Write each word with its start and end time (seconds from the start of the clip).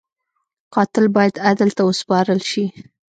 قاتل 0.73 1.05
باید 1.15 1.35
عدل 1.49 1.69
ته 1.77 1.81
وسپارل 1.85 2.39
شي 2.51 2.65